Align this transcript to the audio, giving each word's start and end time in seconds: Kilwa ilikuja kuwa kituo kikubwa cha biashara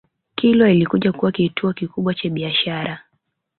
Kilwa 0.35 0.71
ilikuja 0.71 1.11
kuwa 1.11 1.31
kituo 1.31 1.73
kikubwa 1.73 2.13
cha 2.13 2.29
biashara 2.29 2.99